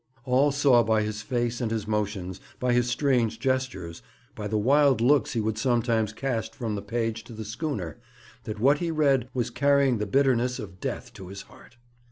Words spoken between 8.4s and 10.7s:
that what he read was carrying the bitterness